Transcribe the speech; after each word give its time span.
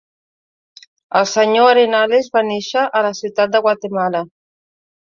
El 1.19 1.27
senyor 1.33 1.69
Arenales 1.75 2.33
va 2.39 2.45
néixer 2.51 2.89
a 3.03 3.07
la 3.09 3.17
ciutat 3.21 3.57
de 3.59 3.67
Guatemala. 3.69 4.27